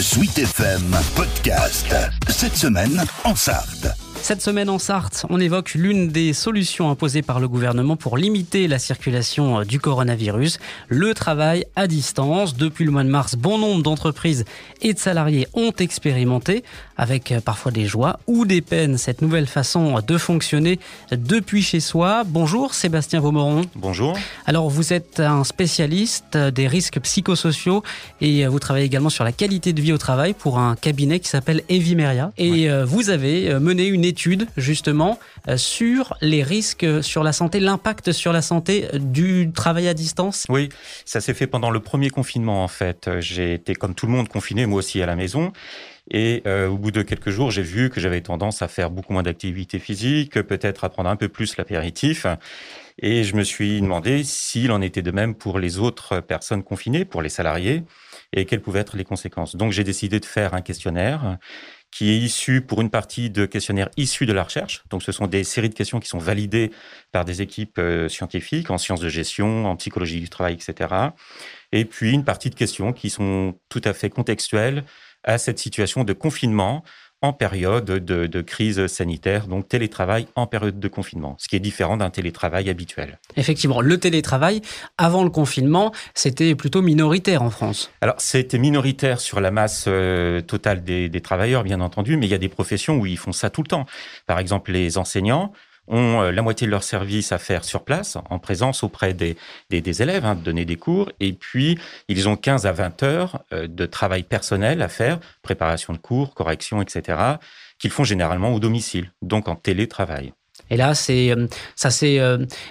[0.00, 1.94] Suite FM Podcast.
[2.28, 4.07] Cette semaine en Sarthe.
[4.20, 8.68] Cette semaine en Sarthe, on évoque l'une des solutions imposées par le gouvernement pour limiter
[8.68, 12.54] la circulation du coronavirus, le travail à distance.
[12.54, 14.44] Depuis le mois de mars, bon nombre d'entreprises
[14.82, 16.62] et de salariés ont expérimenté,
[16.98, 20.78] avec parfois des joies ou des peines, cette nouvelle façon de fonctionner
[21.10, 22.24] depuis chez soi.
[22.26, 23.62] Bonjour Sébastien Vaumeron.
[23.76, 24.18] Bonjour.
[24.44, 27.82] Alors vous êtes un spécialiste des risques psychosociaux
[28.20, 31.28] et vous travaillez également sur la qualité de vie au travail pour un cabinet qui
[31.28, 32.30] s'appelle Evimeria.
[32.36, 38.12] Et vous avez mené une étude justement euh, sur les risques sur la santé, l'impact
[38.12, 40.46] sur la santé du travail à distance.
[40.48, 40.68] Oui,
[41.04, 43.10] ça s'est fait pendant le premier confinement en fait.
[43.20, 45.52] J'ai été comme tout le monde confiné, moi aussi à la maison.
[46.10, 49.12] Et euh, au bout de quelques jours, j'ai vu que j'avais tendance à faire beaucoup
[49.12, 52.26] moins d'activité physique, peut-être à prendre un peu plus l'apéritif.
[53.00, 57.04] Et je me suis demandé s'il en était de même pour les autres personnes confinées,
[57.04, 57.84] pour les salariés,
[58.32, 59.54] et quelles pouvaient être les conséquences.
[59.54, 61.38] Donc j'ai décidé de faire un questionnaire
[61.90, 64.84] qui est issu pour une partie de questionnaires issus de la recherche.
[64.90, 66.70] Donc, ce sont des séries de questions qui sont validées
[67.12, 70.94] par des équipes euh, scientifiques en sciences de gestion, en psychologie du travail, etc.
[71.72, 74.84] Et puis, une partie de questions qui sont tout à fait contextuelles
[75.24, 76.84] à cette situation de confinement
[77.20, 81.60] en période de, de, crise sanitaire, donc télétravail en période de confinement, ce qui est
[81.60, 83.18] différent d'un télétravail habituel.
[83.36, 84.62] Effectivement, le télétravail,
[84.98, 87.90] avant le confinement, c'était plutôt minoritaire en France.
[88.00, 92.30] Alors, c'était minoritaire sur la masse euh, totale des, des travailleurs, bien entendu, mais il
[92.30, 93.86] y a des professions où ils font ça tout le temps.
[94.26, 95.52] Par exemple, les enseignants,
[95.88, 99.36] ont la moitié de leur service à faire sur place, en présence auprès des,
[99.70, 103.02] des, des élèves, hein, de donner des cours, et puis ils ont 15 à 20
[103.02, 107.18] heures de travail personnel à faire, préparation de cours, correction, etc.,
[107.78, 110.32] qu'ils font généralement au domicile, donc en télétravail.
[110.70, 111.34] Et là, c'est
[111.76, 112.20] ça s'est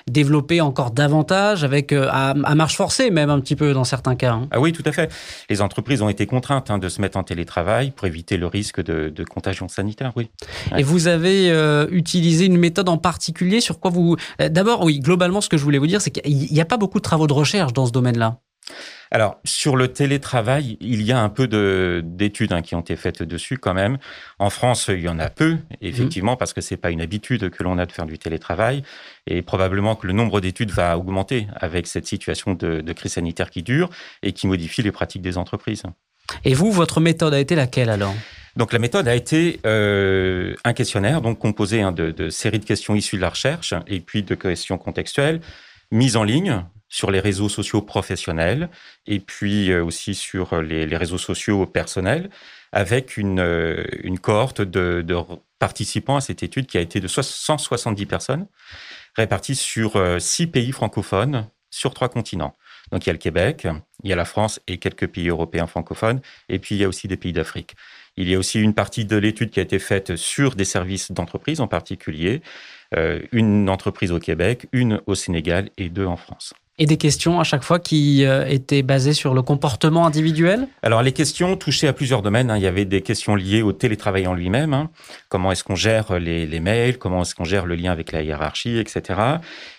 [0.07, 4.33] développé encore davantage avec à, à, marche forcée même un petit peu dans certains cas.
[4.33, 4.47] Hein.
[4.51, 5.11] Ah oui, tout à fait.
[5.49, 8.81] Les entreprises ont été contraintes hein, de se mettre en télétravail pour éviter le risque
[8.81, 10.11] de, de contagion sanitaire.
[10.15, 10.29] Oui.
[10.71, 10.81] Ouais.
[10.81, 15.41] Et vous avez euh, utilisé une méthode en particulier sur quoi vous D'abord, oui, globalement,
[15.41, 17.33] ce que je voulais vous dire, c'est qu'il n'y a pas beaucoup de travaux de
[17.33, 18.39] recherche dans ce domaine-là.
[19.11, 21.47] Alors, sur le télétravail, il y a un peu
[22.03, 23.97] d'études hein, qui ont été faites dessus quand même.
[24.39, 26.37] En France, il y en a peu, effectivement, mmh.
[26.37, 28.83] parce que c'est pas une habitude que l'on a de faire du télétravail.
[29.25, 33.49] Et probablement que le nombre d'études va augmenter avec cette situation de, de, crise sanitaire
[33.49, 33.89] qui dure
[34.23, 35.83] et qui modifie les pratiques des entreprises.
[36.43, 38.13] Et vous, votre méthode a été laquelle alors?
[38.57, 42.65] Donc la méthode a été euh, un questionnaire, donc composé hein, de, de séries de
[42.65, 45.41] questions issues de la recherche et puis de questions contextuelles,
[45.91, 48.69] mises en ligne sur les réseaux sociaux professionnels
[49.05, 52.29] et puis aussi sur les, réseaux sociaux personnels,
[52.71, 55.05] avec une, une cohorte de,
[55.59, 58.47] participants à cette étude qui a été de 170 personnes,
[59.15, 62.55] réparties sur six pays francophones sur trois continents.
[62.91, 63.67] Donc il y a le Québec,
[64.03, 66.87] il y a la France et quelques pays européens francophones, et puis il y a
[66.87, 67.75] aussi des pays d'Afrique.
[68.15, 71.11] Il y a aussi une partie de l'étude qui a été faite sur des services
[71.11, 72.41] d'entreprise en particulier,
[72.95, 76.53] euh, une entreprise au Québec, une au Sénégal et deux en France.
[76.79, 81.01] Et des questions à chaque fois qui euh, étaient basées sur le comportement individuel Alors
[81.01, 82.51] les questions touchaient à plusieurs domaines.
[82.51, 82.57] Hein.
[82.57, 84.75] Il y avait des questions liées au télétravail en lui-même.
[84.75, 84.91] Hein.
[85.27, 86.99] Comment est-ce qu'on gère les, mails?
[86.99, 89.19] Comment est-ce qu'on gère le lien avec la hiérarchie, etc.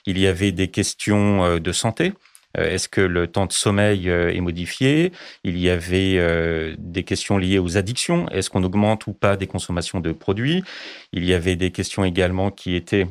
[0.07, 2.15] Il y avait des questions euh, de santé.
[2.57, 5.13] Est-ce que le temps de sommeil est modifié?
[5.45, 8.27] Il y avait des questions liées aux addictions.
[8.31, 10.65] Est-ce qu'on augmente ou pas des consommations de produits?
[11.13, 13.07] Il y avait des questions également qui étaient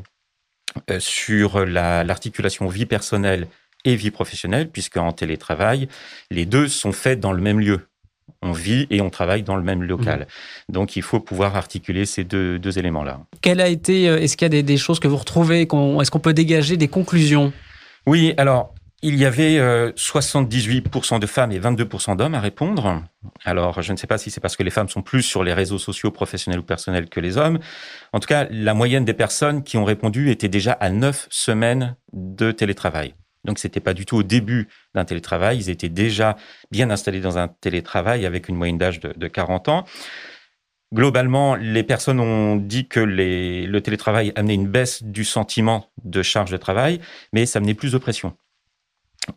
[0.97, 3.47] sur l'articulation la, vie personnelle
[3.85, 5.87] et vie professionnelle, puisque en télétravail,
[6.31, 7.87] les deux sont faits dans le même lieu.
[8.41, 10.27] On vit et on travaille dans le même local.
[10.69, 10.73] Mmh.
[10.73, 13.21] Donc, il faut pouvoir articuler ces deux, deux éléments-là.
[13.41, 16.11] Quelle a été, est-ce qu'il y a des, des, choses que vous retrouvez qu Est-ce
[16.11, 17.51] qu'on peut dégager des conclusions?
[18.05, 18.73] Oui, alors,
[19.03, 23.03] il y avait euh, 78% de femmes et 22% d'hommes à répondre.
[23.45, 25.53] Alors, je ne sais pas si c'est parce que les femmes sont plus sur les
[25.53, 27.59] réseaux sociaux professionnels ou personnels que les hommes.
[28.11, 31.95] En tout cas, la moyenne des personnes qui ont répondu était déjà à 9 semaines
[32.11, 33.13] de télétravail.
[33.47, 35.57] Donc, c'était pas du tout au début d'un télétravail.
[35.57, 36.35] Ils étaient déjà
[36.69, 39.85] bien installés dans un télétravail avec une moyenne d'âge de, de, 40 ans.
[40.93, 46.51] Globalement, les personnes ont dit que le télétravail amenait une baisse du sentiment de charge
[46.51, 47.01] de travail,
[47.33, 48.33] mais ça amenait plus de pression.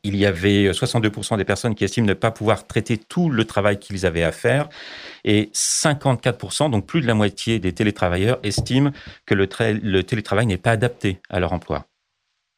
[0.05, 3.79] Il y avait 62% des personnes qui estiment ne pas pouvoir traiter tout le travail
[3.79, 4.69] qu'ils avaient à faire
[5.25, 8.93] et 54%, donc plus de la moitié des télétravailleurs, estiment
[9.27, 11.90] que le télétravail n'est pas adapté à leur emploi.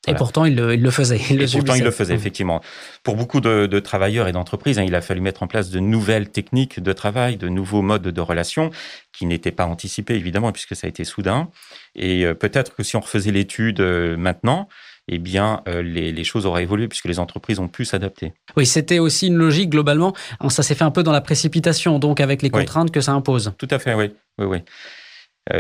[0.07, 0.17] Voilà.
[0.17, 1.21] Et pourtant, il le, il le faisait.
[1.31, 2.61] Il le et pourtant, il le faisait, effectivement.
[3.05, 5.79] Pour beaucoup de, de travailleurs et d'entreprises, hein, il a fallu mettre en place de
[5.79, 8.71] nouvelles techniques de travail, de nouveaux modes de relation
[9.13, 11.51] qui n'étaient pas anticipés, évidemment, puisque ça a été soudain.
[11.95, 14.69] Et euh, peut-être que si on refaisait l'étude euh, maintenant,
[15.09, 18.35] eh bien, les, choses auraient évolué puisque les entreprises ont pu s'adapter.
[18.57, 20.15] Oui, c'était aussi une logique globalement.
[20.49, 23.53] Ça s'est fait un peu dans la précipitation, donc avec les contraintes que ça impose.
[23.59, 24.13] Tout à fait, oui.
[24.39, 24.59] oui, oui.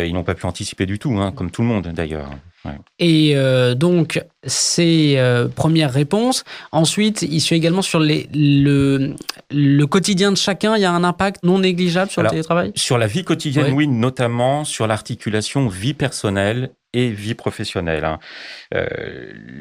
[0.06, 2.31] ils n'ont pas pu anticiper du tout, hein, comme tout le monde d'ailleurs.
[2.99, 6.44] Et euh, donc, ces euh, premières réponses.
[6.70, 9.14] Ensuite, il suit également sur les, le,
[9.50, 10.76] le, quotidien de chacun.
[10.76, 12.73] Il y a un impact non négligeable sur le télétravail?
[12.76, 18.05] Sur la vie quotidienne, oui, notamment sur l'articulation vie personnelle et vie professionnelle.
[18.05, 18.19] Hein.
[18.75, 18.87] Euh,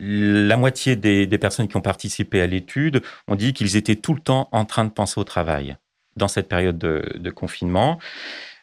[0.02, 4.14] la moitié des, des, personnes qui ont participé à l'étude ont dit qu'ils étaient tout
[4.14, 5.78] le temps en train de penser au travail
[6.18, 8.00] dans cette période de, de confinement.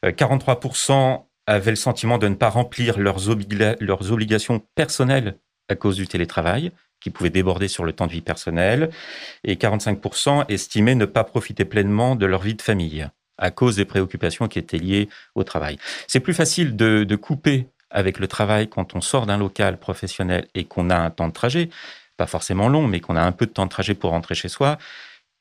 [0.05, 6.73] 43% avaient le sentiment de ne pas remplir leurs, obligations personnelles à cause du télétravail,
[7.00, 8.91] qui pouvait déborder sur le temps de vie personnel,
[9.45, 13.09] et 45% estimaient ne pas profiter pleinement de leur vie de famille
[13.39, 15.79] à cause des préoccupations qui étaient liées au travail.
[16.06, 20.47] C'est plus facile de, de couper avec le travail quand on sort d'un local professionnel
[20.55, 21.71] et qu'on a un temps de trajet,
[22.17, 24.49] pas forcément long, mais qu'on a un peu de temps de trajet pour rentrer chez
[24.49, 24.77] soi,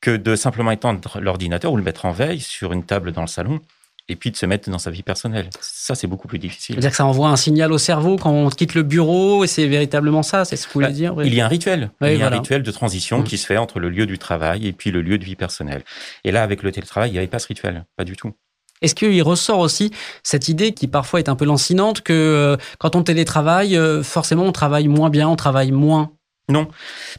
[0.00, 3.26] que de simplement étendre l'ordinateur ou le mettre en veille sur une table dans le
[3.26, 3.60] salon
[4.08, 5.50] et puis de se mettre dans sa vie personnelle.
[5.60, 6.74] Ça, c'est beaucoup plus difficile.
[6.74, 9.66] C'est-à-dire que ça envoie un signal au cerveau quand on quitte le bureau, et c'est
[9.66, 11.90] véritablement ça, c'est ce que vous voulez bah, dire Il y a un rituel.
[12.02, 13.24] il y a un rituel de transition mmh.
[13.24, 15.82] qui se fait entre le lieu du travail et puis le lieu de vie personnelle.
[16.24, 18.32] Et là, avec le télétravail, il n'y avait pas ce rituel, pas du tout.
[18.80, 19.90] Est-ce qu'il ressort aussi
[20.22, 24.44] cette idée qui parfois est un peu lancinante que euh, quand on télétravaille, euh, forcément
[24.44, 26.12] on travaille moins bien, on travaille moins
[26.50, 26.68] non,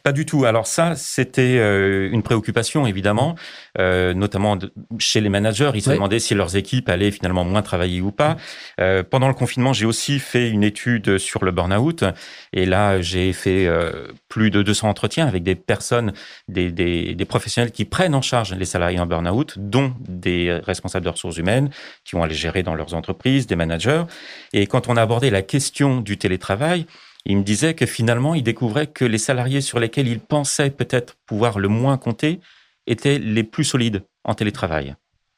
[0.02, 0.44] pas du tout.
[0.44, 3.36] Alors ça, c'était euh, une préoccupation évidemment,
[3.78, 4.58] euh, notamment
[4.98, 5.70] chez les managers.
[5.74, 8.36] Ils se demandaient si leurs équipes allaient finalement moins travailler ou pas.
[8.80, 12.04] Euh, pendant le confinement, j'ai aussi fait une étude sur le burn-out,
[12.52, 13.68] et là, j'ai fait
[14.28, 16.12] plus de 200 entretiens avec des personnes,
[16.48, 21.04] des, des, des, professionnels qui prennent en charge les salariés en burn-out, dont des responsables
[21.04, 21.70] de ressources humaines
[22.04, 24.02] qui vont aller gérer dans leurs entreprises, des managers.
[24.52, 26.86] Et quand on a abordé la question du télétravail,
[27.26, 31.16] il me disait que finalement, il découvrait que les salariés sur lesquels il pensait peut-être
[31.26, 32.40] pouvoir le moins compter
[32.86, 34.94] étaient les plus solides en télétravail.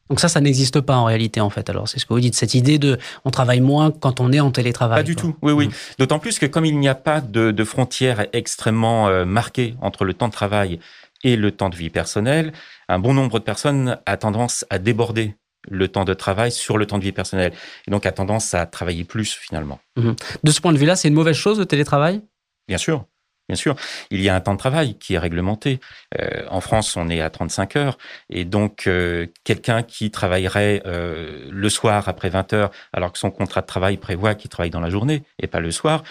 [0.09, 1.71] Donc ça, ça n'existe pas en réalité, en fait.
[1.71, 4.41] Alors, c'est ce que vous dites, cette idée de on travaille moins quand on est
[4.41, 4.99] en télétravail.
[4.99, 5.69] Pas du tout, oui, oui.
[5.69, 5.73] Mmh.
[5.99, 10.05] D'autant plus que comme il n'y a pas de, de frontières extrêmement euh, marquées entre
[10.05, 10.81] le temps de travail
[11.25, 12.53] et le temps de vie personnelle,
[12.89, 15.35] un bon nombre de personnes a tendance à déborder
[15.69, 17.53] le temps de travail sur le temps de vie personnelle.
[17.87, 19.81] Et donc a tendance à travailler plus finalement.
[19.97, 20.17] Mhm.
[20.43, 22.23] De ce point de vue-là, c'est une mauvaise chose le télétravail?
[22.69, 23.05] Bien sûr.
[23.49, 23.75] Bien sûr,
[24.11, 25.81] il y a un temps de travail qui est réglementé.
[26.19, 27.99] Euh, en France, on est à 35 heures.
[28.31, 33.31] Et donc, euh, quelqu'un qui travaillerait euh, le soir après 20 heures, alors que son
[33.31, 36.05] contrat de travail prévoit qu'il travaille dans la journée et pas le soir,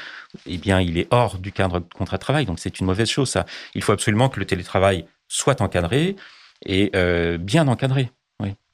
[0.46, 2.46] eh bien, il est hors du cadre de contrat de travail.
[2.46, 3.46] Donc, c'est une mauvaise chose, ça.
[3.76, 6.18] Il faut absolument que le télétravail soit encadré
[6.66, 6.92] et
[7.40, 8.12] bien encadré.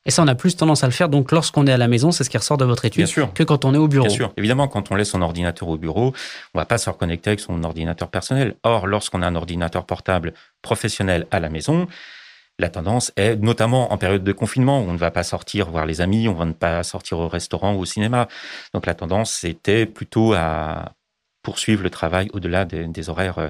[0.08, 1.10] Et ça, on a plus tendance à le faire.
[1.10, 3.66] Donc, lorsqu'on est à la maison, c'est ce qui ressort de votre étude, que quand
[3.66, 4.08] on est au bureau.
[4.08, 4.34] Bien sûr.
[4.38, 6.14] Évidemment, quand on laisse son ordinateur au bureau,
[6.54, 8.56] on va pas se reconnecter avec son ordinateur personnel.
[8.64, 11.88] Or, lorsqu'on a un ordinateur portable professionnel à la maison,
[12.58, 15.86] la tendance est, notamment en période de confinement, où on ne va pas sortir voir
[15.86, 18.30] les amis, on ne va pas sortir au restaurant ou au cinéma.
[18.74, 20.94] Donc, la tendance, c'était plutôt à
[21.44, 23.50] poursuivre le travail au-delà des, des horaires euh,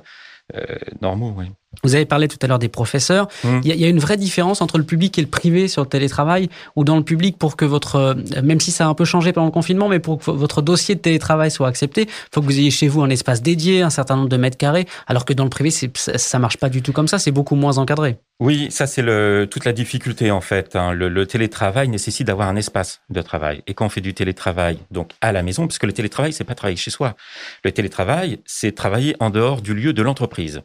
[0.56, 1.34] euh, normaux.
[1.38, 1.52] Oui.
[1.84, 3.28] Vous avez parlé tout à l'heure des professeurs.
[3.44, 3.60] Mmh.
[3.64, 6.50] Il y, a une vraie différence entre le public et le privé sur le télétravail,
[6.76, 8.14] ou dans le public, pour que votre, euh,
[8.44, 10.96] même si ça a un peu changé pendant le confinement, mais pour que votre dossier
[10.96, 13.90] de télétravail soit accepté, il faut que vous ayez chez vous un espace dédié, un
[13.90, 16.94] certain nombre de mètres carrés, alors que dans le privé, ça marche pas du tout
[16.94, 18.18] comme ça, c'est beaucoup moins encadré.
[18.40, 19.04] Oui, ça c'est
[19.50, 20.76] toute la difficulté en fait.
[20.76, 20.94] Hein.
[20.94, 23.64] Le, le, télétravail nécessite d'avoir un espace de travail.
[23.66, 26.44] Et quand on fait du télétravail, donc à la maison, parce que le télétravail, c'est
[26.44, 27.16] pas travailler chez soi.
[27.64, 30.62] Le télétravail, c'est travailler en dehors du lieu de l'entreprise.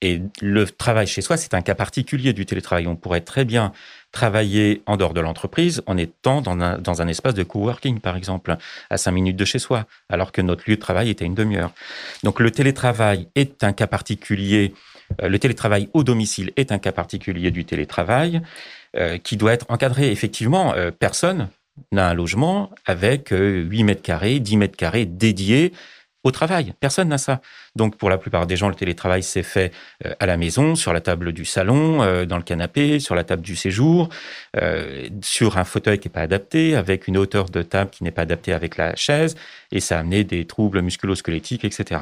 [0.00, 2.86] Et le travail chez soi, c'est un cas particulier du télétravail.
[2.86, 3.72] On pourrait très bien
[4.12, 8.16] travailler en dehors de l'entreprise en étant dans un, dans un espace de coworking, par
[8.16, 8.56] exemple,
[8.90, 11.72] à cinq minutes de chez soi, alors que notre lieu de travail était une demi-heure.
[12.22, 14.72] Donc le télétravail est un cas particulier.
[15.22, 18.40] Euh, le télétravail au domicile est un cas particulier du télétravail
[18.96, 20.12] euh, qui doit être encadré.
[20.12, 21.48] Effectivement, euh, personne
[21.92, 25.72] n'a un logement avec 8 mètres carrés, 10 mètres carrés dédiés
[26.28, 26.74] au travail.
[26.78, 27.40] Personne n'a ça.
[27.74, 29.72] Donc pour la plupart des gens, le télétravail s'est fait
[30.04, 33.24] euh, à la maison, sur la table du salon, euh, dans le canapé, sur la
[33.24, 34.08] table du séjour,
[34.56, 38.10] euh, sur un fauteuil qui n'est pas adapté, avec une hauteur de table qui n'est
[38.10, 39.36] pas adaptée avec la chaise,
[39.72, 42.00] et ça a amené des troubles musculo-squelettiques, etc.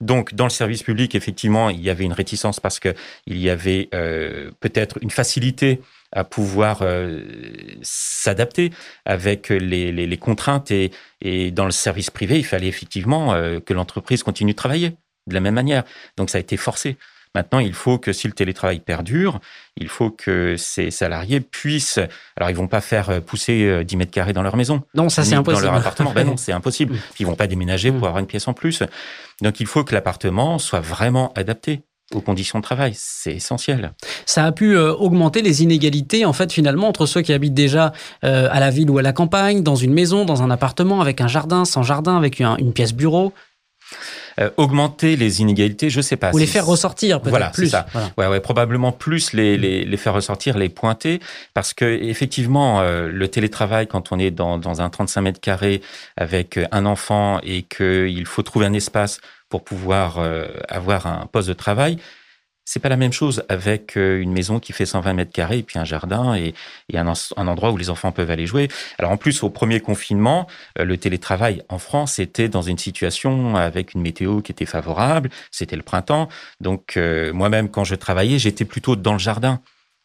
[0.00, 2.94] Donc dans le service public, effectivement, il y avait une réticence parce que
[3.26, 3.88] il y avait
[4.60, 5.80] peut-être une facilité
[6.12, 7.22] à pouvoir euh,
[7.82, 8.70] s'adapter
[9.04, 13.60] avec les, les, les contraintes et, et, dans le service privé, il fallait effectivement euh,
[13.60, 15.84] que l'entreprise continue de travailler de la même manière.
[16.16, 16.96] Donc ça a été forcé.
[17.34, 19.40] Maintenant, il faut que si le télétravail perdure,
[19.78, 21.98] il faut que ces salariés puissent.
[22.36, 24.82] Alors, ils vont pas faire pousser 10 mètres carrés dans leur maison.
[24.92, 25.64] Non, ça c'est impossible.
[25.64, 26.94] Dans leur appartement, ben non, c'est impossible.
[27.18, 28.82] Ils vont pas déménager pour avoir une pièce en plus.
[29.40, 31.80] Donc, il faut que l'appartement soit vraiment adapté
[32.14, 32.92] aux conditions de travail.
[32.96, 33.92] C'est essentiel.
[34.26, 37.92] Ça a pu euh, augmenter les inégalités, en fait, finalement, entre ceux qui habitent déjà
[38.24, 41.20] euh, à la ville ou à la campagne, dans une maison, dans un appartement, avec
[41.20, 43.32] un jardin, sans jardin, avec une pièce bureau.
[44.40, 46.30] Euh, augmenter les inégalités, je sais pas.
[46.32, 47.68] Ou les faire ressortir peut-être voilà, plus.
[47.68, 47.84] Ça.
[48.16, 51.20] Ouais, ouais, probablement plus les, les, les, faire ressortir, les pointer,
[51.52, 55.82] parce que effectivement, le télétravail, quand on est dans, dans un 35 mètres carrés
[56.16, 59.20] avec un enfant et qu'il faut trouver un espace
[59.52, 61.98] pour pouvoir euh, avoir un poste de travail.
[62.64, 65.62] C'est pas la même chose avec euh, une maison qui fait 120 mètres carrés et
[65.62, 66.54] puis un jardin et,
[66.94, 68.68] un, endroit où les enfants peuvent aller jouer.
[68.98, 70.46] Alors en plus, au premier confinement,
[70.78, 75.28] euh, le télétravail en France était dans une situation avec une météo qui était favorable.
[75.50, 76.30] C'était le printemps,
[76.62, 76.98] donc
[77.34, 79.60] moi-même quand je travaillais, j'étais plutôt dans le jardin.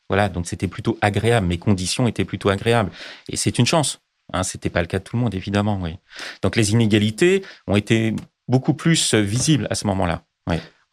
[0.09, 1.47] Voilà, donc c'était plutôt agréable.
[1.47, 2.91] Mes conditions étaient plutôt agréables
[3.29, 4.01] et c'est une chance.
[4.33, 5.81] Hein, c'était pas le cas de tout le monde, évidemment.
[6.41, 8.13] Donc les inégalités ont été
[8.47, 10.23] beaucoup plus euh, visible à ce moment-là.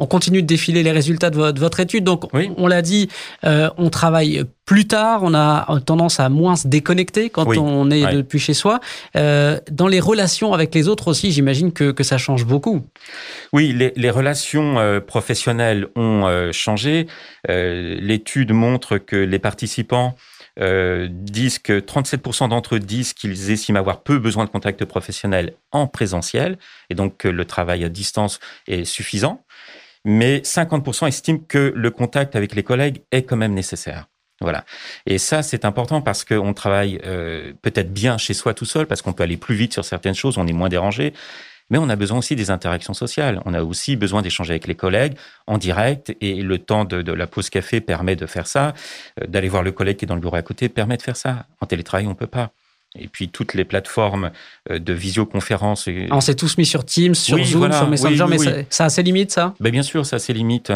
[0.01, 2.03] On continue de défiler les résultats de votre, étude.
[2.03, 3.09] Donc, on l'a dit,
[3.45, 8.13] euh, on travaille plus tard, on a tendance à moins se déconnecter quand on est
[8.13, 8.81] depuis chez soi.
[9.15, 12.83] Euh, dans les relations avec les autres aussi, j'imagine que, ça change beaucoup.
[13.53, 17.07] Oui, les, relations professionnelles ont changé.
[17.49, 20.17] L'étude montre que les participants
[20.61, 25.55] euh, disent que 37% d'entre eux disent qu'ils estiment avoir peu besoin de contact professionnel
[25.73, 26.59] en présentiel,
[26.91, 29.45] et donc que le travail à distance est suffisant.
[30.05, 34.07] Mais 50% estiment que le contact avec les collègues est quand même nécessaire.
[34.41, 34.65] Voilà.
[35.07, 39.01] Et ça, c'est important parce qu'on travaille euh, peut-être bien chez soi tout seul, parce
[39.01, 41.15] qu'on peut aller plus vite sur certaines choses, on est moins dérangé.
[41.71, 43.41] Mais on a besoin aussi des interactions sociales.
[43.47, 45.15] On a aussi besoin d'échanger avec les collègues
[45.47, 48.75] en direct et le temps de, la pause café permet de faire ça.
[49.21, 51.17] Euh, d'aller voir le collègue qui est dans le bureau à côté permet de faire
[51.17, 51.47] ça.
[51.61, 52.51] En télétravail, on peut pas.
[52.97, 54.31] Et puis toutes les plateformes
[54.71, 55.89] euh, de visioconférence.
[56.11, 59.33] On s'est tous mis sur Teams, sur Zoom, sur Messenger, mais ça, a ses limites,
[59.33, 59.55] ça?
[59.59, 60.73] Ben Bien sûr, ça a ses limites.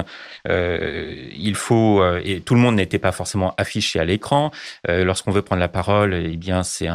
[0.49, 4.51] Euh, il faut et tout le monde n'était pas forcément affiché à l'écran.
[4.89, 6.89] Lorsqu'on veut prendre la parole, eh bien c'est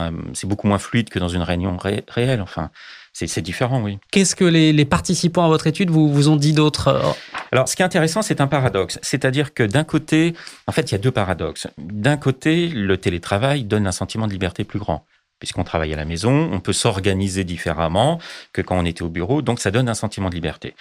[0.43, 2.41] beaucoup moins fluide que dans une réunion réelle.
[2.41, 2.69] Enfin,
[3.13, 3.99] c'est différent, oui.
[4.11, 7.11] Qu'est-ce que les, participants à votre étude vous, vous ont dit d'autre euh,
[7.51, 8.99] Alors, ce qui est intéressant, c'est un paradoxe.
[9.01, 10.33] C'est-à-dire que d'un côté,
[10.67, 11.67] en fait, il y a deux paradoxes.
[11.77, 15.05] D'un côté, le télétravail donne un sentiment de liberté plus grand
[15.39, 18.17] puisqu'on travaille à la maison, on peut s'organiser différemment
[18.53, 20.73] que quand on était au bureau, donc ça donne un sentiment de liberté.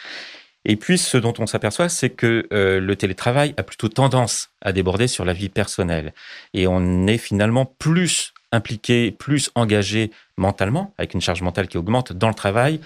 [0.65, 4.73] Et puis, ce dont on s'aperçoit, c'est que euh, le télétravail a plutôt tendance à
[4.73, 6.15] déborder sur la vie personnelle.
[6.55, 12.12] Et on est finalement plus impliqué, plus engagé mentalement, avec une charge mentale qui augmente
[12.12, 12.80] dans le travail,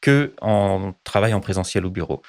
[0.00, 2.22] que en travail en présentiel au bureau.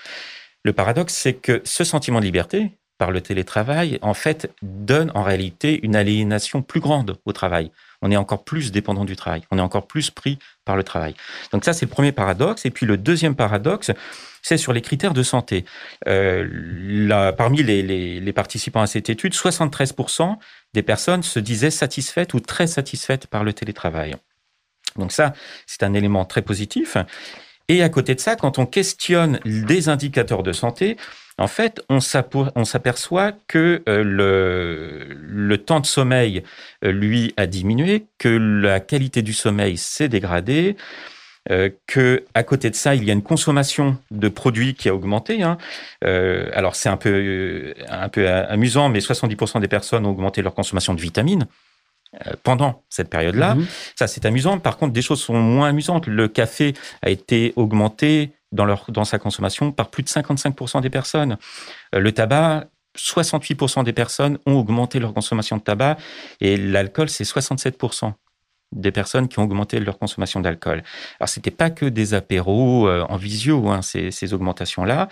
[0.63, 5.23] Le paradoxe, c'est que ce sentiment de liberté, par le télétravail, en fait, donne en
[5.23, 7.71] réalité une aliénation plus grande au travail.
[8.03, 11.15] On est encore plus dépendant du travail, on est encore plus pris par le travail.
[11.51, 12.65] Donc ça, c'est le premier paradoxe.
[12.65, 13.91] Et puis le deuxième paradoxe,
[14.43, 15.65] c'est sur les critères de santé.
[16.07, 20.36] Euh, parmi les, participants à cette étude, 73%
[20.74, 24.15] des personnes se disaient satisfaites ou très satisfaites par le télétravail.
[24.98, 25.33] Donc ça,
[25.65, 26.98] c'est un élément très positif.
[27.69, 30.98] Et à côté de ça, quand on questionne des indicateurs de santé,
[31.39, 36.43] en fait, on s'aperçoit que euh, le, le, temps de sommeil,
[36.85, 40.77] euh, lui, a diminué, que la qualité du sommeil s'est dégradée,
[41.49, 44.95] euh, que à côté de ça, il y a une consommation de produits qui a
[44.95, 45.41] augmenté.
[45.41, 45.57] Hein.
[46.03, 50.53] Euh, alors c'est un peu un peu amusant, mais 70% des personnes ont augmenté leur
[50.53, 51.47] consommation de vitamines
[52.43, 53.55] pendant cette période-là.
[53.55, 53.65] Mhm.
[53.95, 54.59] Ça, c'est amusant.
[54.59, 56.05] Par contre, des choses sont moins amusantes.
[56.05, 60.89] Le café a été augmenté dans, leur, dans sa consommation par plus de 55% des
[60.89, 61.38] personnes.
[61.91, 62.67] Le tabac,
[62.98, 65.98] 68% des personnes ont augmenté leur consommation de tabac
[66.39, 68.13] et l'alcool, c'est 67%
[68.72, 70.83] des personnes qui ont augmenté leur consommation d'alcool.
[71.19, 75.10] Alors, c'était pas que des apéros euh, en visio, hein, ces, ces augmentations-là.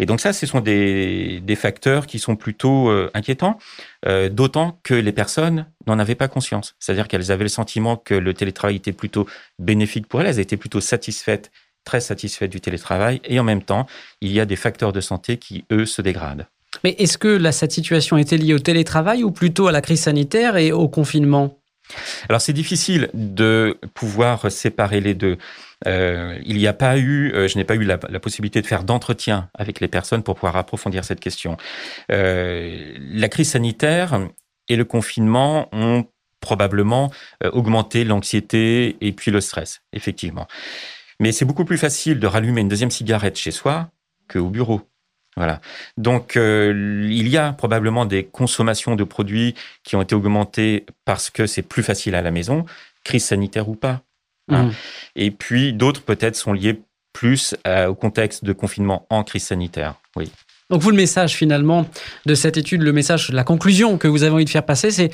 [0.00, 3.58] Et donc ça, ce sont des, des facteurs qui sont plutôt euh, inquiétants,
[4.06, 6.76] euh, d'autant que les personnes n'en avaient pas conscience.
[6.78, 9.26] C'est-à-dire qu'elles avaient le sentiment que le télétravail était plutôt
[9.58, 11.50] bénéfique pour elles, elles étaient plutôt satisfaites,
[11.88, 13.86] très satisfaites du télétravail, et en même temps,
[14.20, 16.46] il y a des facteurs de santé qui, eux, se dégradent.
[16.84, 20.58] Mais est-ce que cette situation était liée au télétravail ou plutôt à la crise sanitaire
[20.58, 21.58] et au confinement?
[22.28, 25.38] Alors c'est difficile de pouvoir séparer les deux.
[25.86, 28.84] Euh, il n'y a pas eu, euh, je n'ai pas eu la, possibilité de faire
[28.84, 31.56] d'entretien avec les personnes pour pouvoir approfondir cette question.
[32.12, 34.20] Euh, la crise sanitaire
[34.68, 36.04] et le confinement ont
[36.40, 37.10] probablement
[37.52, 40.46] augmenté l'anxiété et puis le stress, effectivement.
[41.20, 43.90] Mais c'est beaucoup plus facile de rallumer une deuxième cigarette chez soi
[44.28, 44.82] qu'au bureau.
[45.36, 45.60] Voilà.
[45.96, 51.30] Donc, euh, il y a probablement des consommations de produits qui ont été augmentées parce
[51.30, 52.66] que c'est plus facile à la maison,
[53.04, 54.02] crise sanitaire ou pas.
[54.48, 54.64] Hein.
[54.64, 54.72] Mmh.
[55.16, 56.80] Et puis, d'autres peut-être sont liés
[57.12, 59.94] plus au contexte de confinement en crise sanitaire.
[60.16, 60.30] Oui.
[60.70, 61.86] Donc vous, le message finalement
[62.26, 65.10] de cette étude, le message, la conclusion que vous avez envie de faire passer, c'est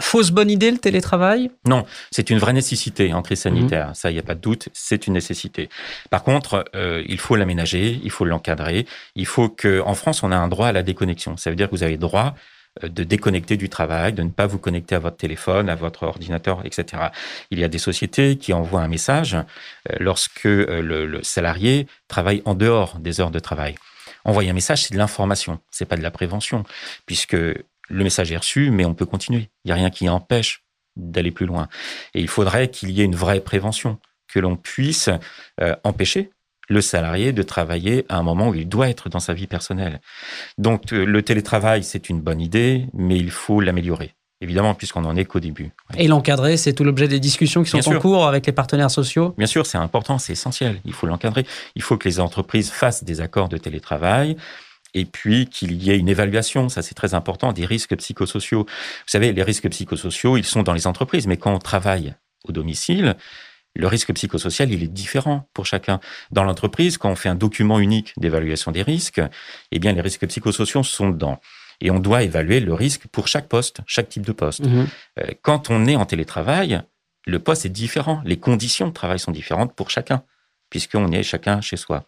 [0.00, 1.50] fausse bonne idée le télétravail?
[1.66, 3.90] Non, c'est une vraie nécessité en crise sanitaire.
[3.94, 5.68] Ça, il n'y a pas de doute, c'est une nécessité.
[6.08, 8.86] Par contre, euh, il faut l'aménager, il faut l'encadrer.
[9.14, 11.36] Il faut que, en France, on a un droit à la déconnexion.
[11.36, 12.34] Ça veut dire que vous avez droit
[12.82, 16.04] euh, de déconnecter du travail, de ne pas vous connecter à votre téléphone, à votre
[16.04, 17.02] ordinateur, etc.
[17.50, 22.54] Il y a des sociétés qui envoient un message euh, lorsque le salarié travaille en
[22.54, 23.74] dehors des heures de travail.
[24.24, 26.64] Envoyer un message, c'est de l'information, c'est pas de la prévention,
[27.06, 29.50] puisque le message est reçu, mais on peut continuer.
[29.64, 30.64] Il n'y a rien qui empêche
[30.96, 31.68] d'aller plus loin.
[32.14, 35.10] Et il faudrait qu'il y ait une vraie prévention, que l'on puisse
[35.60, 36.30] euh, empêcher
[36.68, 40.00] le salarié de travailler à un moment où il doit être dans sa vie personnelle.
[40.56, 45.24] Donc le télétravail, c'est une bonne idée, mais il faut l'améliorer évidemment, puisqu'on en est
[45.24, 45.72] qu'au début.
[45.96, 49.34] Et l'encadrer, c'est tout l'objet des discussions qui sont en cours avec les partenaires sociaux?
[49.36, 50.80] Bien sûr, c'est important, c'est essentiel.
[50.84, 51.44] Il faut l'encadrer.
[51.74, 54.36] Il faut que les entreprises fassent des accords de télétravail
[54.92, 58.60] et puis qu'il y ait une évaluation, ça c'est très important, des risques psychosociaux.
[58.62, 62.52] Vous savez, les risques psychosociaux, ils sont dans les entreprises, mais quand on travaille au
[62.52, 63.16] domicile,
[63.74, 65.98] le risque psychosocial, il est différent pour chacun.
[66.30, 69.20] Dans l'entreprise, quand on fait un document unique d'évaluation des risques,
[69.72, 71.40] eh bien, les risques psychosociaux sont dedans
[71.80, 74.64] et on doit évaluer le risque pour chaque poste, chaque type de poste.
[74.64, 74.86] Mhm.
[75.20, 76.82] Euh, quand on est en télétravail,
[77.26, 80.22] le poste est différent, les conditions de travail sont différentes pour chacun,
[80.70, 82.04] puisqu'on est chacun chez soi.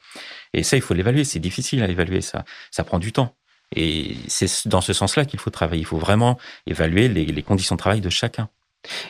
[0.52, 3.34] Et ça, il faut l'évaluer, c'est difficile à évaluer ça, ça prend du temps.
[3.74, 7.80] Et c'est dans ce sens-là qu'il faut travailler, il faut vraiment évaluer les conditions de
[7.80, 8.48] travail de chacun.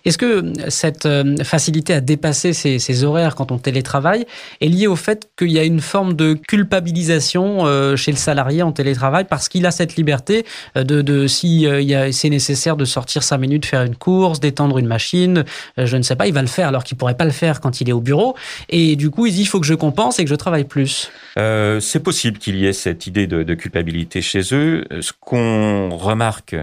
[0.05, 4.25] Est-ce que cette euh, facilité à dépasser ces, horaires quand on télétravaille
[4.61, 8.63] est liée au fait qu'il y a une forme de culpabilisation euh, chez le salarié
[8.63, 10.45] en télétravail parce qu'il a cette liberté
[10.77, 11.67] euh, de, de si
[12.13, 15.45] c'est nécessaire de sortir cinq minutes, faire une course, d'étendre une machine,
[15.77, 17.81] je ne sais pas, il va le faire alors qu'il pourrait pas le faire quand
[17.81, 18.37] il est au bureau.
[18.69, 21.11] Et du coup, il dit il faut que je compense et que je travaille plus.
[21.37, 24.85] c'est possible qu'il y ait cette idée de culpabilité chez eux.
[25.01, 26.57] Ce qu'on remarque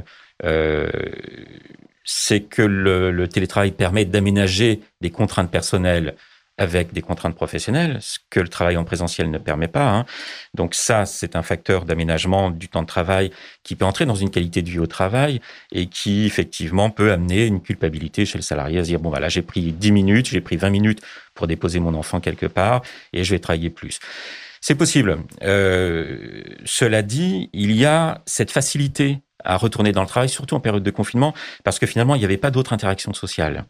[2.03, 6.15] c'est que le, télétravail permet d'aménager des contraintes personnelles
[6.59, 9.89] avec des contraintes professionnelles, ce que le travail en présentiel ne permet pas.
[9.89, 10.05] Hein.
[10.53, 13.31] Donc ça, c'est un facteur d'aménagement du temps de travail
[13.63, 17.47] qui peut entrer dans une qualité de vie au travail et qui, effectivement, peut amener
[17.47, 20.41] une culpabilité chez le salarié à se dire, bon, voilà, j'ai pris 10 minutes, j'ai
[20.41, 21.01] pris 20 minutes
[21.33, 23.99] pour déposer mon enfant quelque part et je vais travailler plus.
[24.61, 25.17] C'est possible.
[25.41, 30.59] Euh, cela dit, il y a cette facilité à retourner dans le travail, surtout en
[30.59, 33.65] période de confinement, parce que finalement, il n'y avait pas d'autres interactions sociales.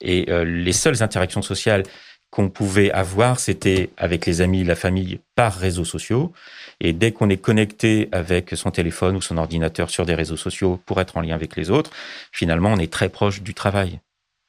[0.00, 1.84] Et euh, les seules interactions sociales
[2.30, 6.32] qu'on pouvait avoir, c'était avec les amis, la famille, par réseaux sociaux.
[6.80, 10.80] Et dès qu'on est connecté avec son téléphone ou son ordinateur sur des réseaux sociaux
[10.84, 11.92] pour être en lien avec les autres,
[12.32, 14.00] finalement, on est très proche du travail,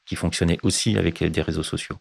[0.08, 1.97] qui fonctionnait aussi avec des réseaux sociaux.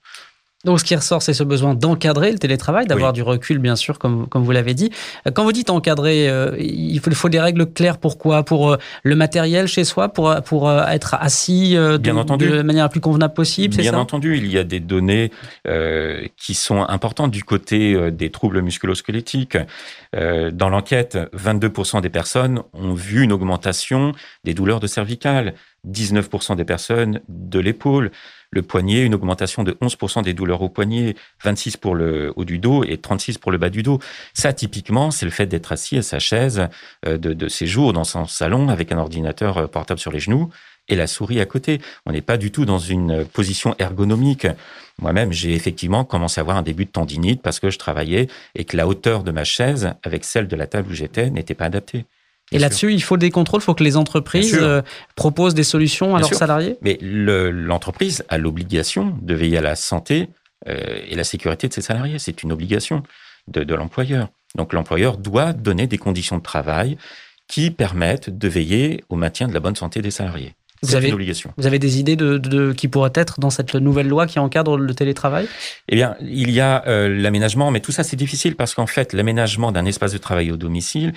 [0.65, 3.99] Donc, ce qui ressort, c'est ce besoin d'encadrer le télétravail, d'avoir du recul, bien sûr,
[3.99, 4.91] comme, comme vous l'avez dit.
[5.35, 7.99] Quand vous dites encadrer, euh, il, faut, des règles claires.
[7.99, 8.43] Pourquoi?
[8.45, 12.49] Pour euh, le matériel chez soi, pour, pour euh, être assis de, bien entendu.
[12.49, 15.31] de manière la plus convenable possible, Bien entendu, il y a des données
[16.37, 19.59] qui sont importantes du côté des troubles musculosquelettiques.
[20.13, 24.13] dans l'enquête, 22% des personnes ont vu une augmentation
[24.45, 25.55] des douleurs de cervicales,
[25.91, 28.11] 19% des personnes de l'épaule
[28.55, 32.59] le poignet, une augmentation de 11% des douleurs au poignet, 26 pour le haut du
[32.59, 33.99] dos et 36 pour le bas du dos.
[34.33, 36.69] Ça, typiquement, c'est le fait d'être assis à sa chaise
[37.05, 40.51] euh, de, de séjour dans son salon avec un ordinateur euh, portable sur les genoux
[40.89, 41.81] et la souris à côté.
[42.07, 44.47] On n'est pas du tout dans une position ergonomique.
[45.01, 48.65] Moi-même, j'ai effectivement commencé à avoir un début de tendinite parce que je travaillais et
[48.65, 51.65] que la hauteur de ma chaise avec celle de la table où j'étais n'était pas
[51.65, 52.05] adaptée.
[52.53, 54.83] Et là-dessus, il faut des contrôles, il faut que les entreprises euh,
[55.17, 60.29] proposent des solutions à leurs salariés Mais l'entreprise a l'obligation de veiller à la santé
[60.69, 62.19] euh, et la sécurité de ses salariés.
[62.19, 63.03] C'est une obligation
[63.49, 64.29] de, de l'employeur.
[64.57, 66.97] Donc l'employeur doit donner des conditions de travail
[67.49, 70.55] qui permettent de veiller au maintien de la bonne santé des salariés.
[70.83, 71.53] Vous avez, une obligation.
[71.57, 74.77] vous avez des idées de, de, qui pourraient être dans cette nouvelle loi qui encadre
[74.77, 75.49] le télétravail?
[75.89, 79.15] Eh bien, il y a euh, l'aménagement, mais tout ça c'est difficile parce qu'en fait,
[79.15, 81.15] l'aménagement d'un espace de travail au domicile,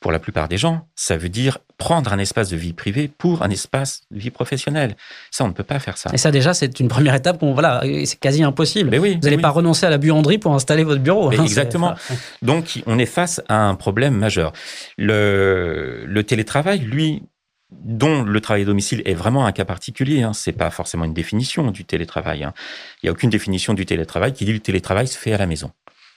[0.00, 3.42] pour la plupart des gens, ça veut dire prendre un espace de vie privée pour
[3.42, 4.96] un espace de vie professionnelle.
[5.30, 6.10] Ça, on ne peut pas faire ça.
[6.12, 7.38] Et ça, déjà, c'est une première étape.
[7.38, 8.90] Qu'on, voilà, c'est quasi impossible.
[8.90, 11.30] Mais oui, Vous n'allez pas renoncer à la buanderie pour installer votre bureau.
[11.30, 11.94] Hein, exactement.
[12.40, 14.52] Donc, on est face à un problème majeur.
[14.96, 17.22] Le, le télétravail, lui,
[17.70, 20.22] dont le travail à domicile est vraiment un cas particulier.
[20.22, 20.32] Hein.
[20.32, 22.42] C'est pas forcément une définition du télétravail.
[22.42, 22.54] Hein.
[23.02, 25.46] Il n'y a aucune définition du télétravail qui dit le télétravail se fait à la
[25.46, 25.70] maison.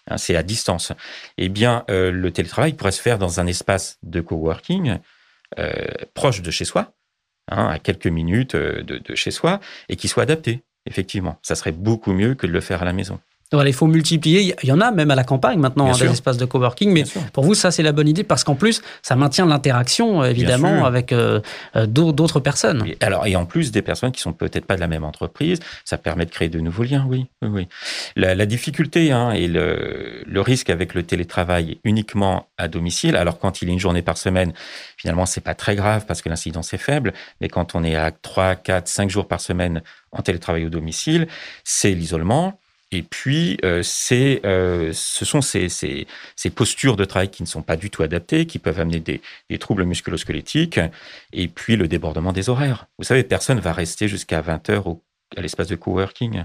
[0.07, 0.91] Hein, c'est à distance.
[1.37, 4.97] Eh bien, euh, le télétravail pourrait se faire dans un espace de coworking
[5.59, 5.71] euh,
[6.13, 6.93] proche de chez soi,
[7.49, 10.63] hein, à quelques minutes euh, de, de chez soi, et qui soit adapté.
[10.85, 13.19] Effectivement, ça serait beaucoup mieux que de le faire à la maison.
[13.53, 14.55] Voilà, il faut multiplier.
[14.63, 16.91] Il y en a même à la campagne maintenant, hein, des espaces de coworking.
[16.91, 20.85] Mais pour vous, ça, c'est la bonne idée parce qu'en plus, ça maintient l'interaction, évidemment,
[20.85, 21.39] avec euh,
[21.75, 22.83] euh d'autres personnes.
[22.87, 25.59] Et alors, et en plus, des personnes qui sont peut-être pas de la même entreprise,
[25.85, 27.27] ça permet de créer de nouveaux liens, oui.
[27.41, 27.67] oui, oui.
[28.15, 33.39] La, la difficulté hein, et le, le, risque avec le télétravail uniquement à domicile, alors
[33.39, 34.53] quand il est une journée par semaine,
[34.97, 37.13] finalement, c'est pas très grave parce que l'incidence est faible.
[37.41, 41.27] Mais quand on est à 3, 4, 5 jours par semaine en télétravail au domicile,
[41.63, 42.59] c'est l'isolement
[42.93, 47.47] et puis, euh, c'est, euh, ce sont ces, ces, ces, postures de travail qui ne
[47.47, 50.79] sont pas du tout adaptées, qui peuvent amener des, des troubles musculo-squelettiques,
[51.31, 52.85] et puis le débordement des horaires.
[52.99, 55.01] Vous savez, personne va rester jusqu'à 20 heures au,
[55.35, 56.43] à l'espace de coworking,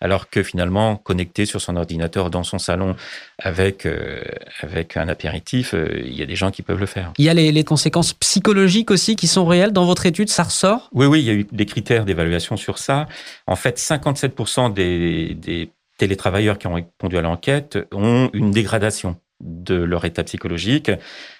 [0.00, 2.96] alors que finalement, connecté sur son ordinateur dans son salon
[3.38, 4.22] avec, euh,
[4.60, 7.12] avec un apéritif, euh, il y a des gens qui peuvent le faire.
[7.18, 10.42] Il y a les, les, conséquences psychologiques aussi qui sont réelles dans votre étude, ça
[10.42, 10.90] ressort?
[10.92, 13.08] Oui, oui, il y a eu des critères d'évaluation sur ça.
[13.46, 19.74] En fait, 57% des, des télétravailleurs qui ont répondu à l'enquête ont une dégradation de
[19.74, 20.90] leur état psychologique,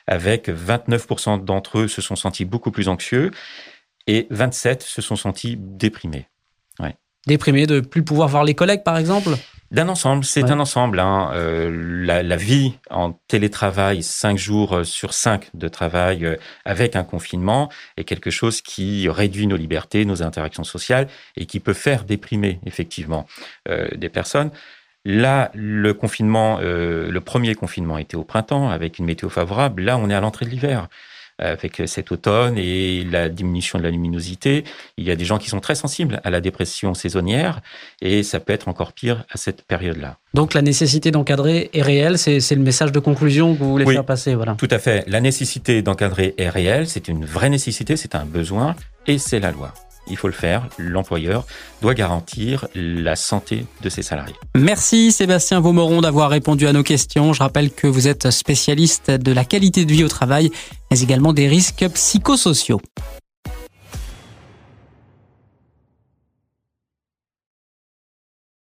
[0.07, 3.31] avec 29% d'entre eux se sont sentis beaucoup plus anxieux
[4.07, 6.29] et 27 se sont sentis déprimés.
[7.27, 9.31] Déprimés de plus pouvoir voir les collègues, par exemple?
[9.75, 10.51] D'un ensemble, c'est ouais.
[10.51, 11.01] un ensemble.
[11.01, 11.31] Hein.
[11.35, 11.71] Euh,
[12.05, 17.71] la, la, vie en télétravail, cinq jours sur cinq de travail euh, avec un confinement,
[17.97, 22.61] est quelque chose qui réduit nos libertés, nos interactions sociales et qui peut faire déprimer
[22.65, 23.27] effectivement
[23.69, 24.51] euh, des personnes.
[25.05, 29.83] Là, le confinement, euh, le premier confinement était au printemps avec une météo favorable.
[29.83, 30.89] Là, on est à l'entrée de l'hiver
[31.39, 34.65] avec cet automne et la diminution de la luminosité.
[34.97, 37.61] Il y a des gens qui sont très sensibles à la dépression saisonnière
[38.01, 40.19] et ça peut être encore pire à cette période-là.
[40.35, 43.95] Donc la nécessité d'encadrer est réelle, c'est le message de conclusion que vous voulez oui,
[43.95, 44.35] faire passer.
[44.35, 44.55] Voilà.
[44.55, 45.05] Tout à fait.
[45.09, 48.75] La nécessité d'encadrer est réelle, c'est une vraie nécessité, c'est un besoin
[49.07, 49.75] et c'est la loi
[50.09, 50.69] il faut le faire.
[50.79, 51.47] L'employeur
[51.83, 54.35] doit garantir la santé de ses salariés.
[54.57, 57.33] Merci Sébastien Vaumeron d'avoir répondu à nos questions.
[57.33, 60.51] Je rappelle que vous êtes spécialiste de la qualité de vie au travail,
[60.91, 62.81] mais également des risques psychosociaux.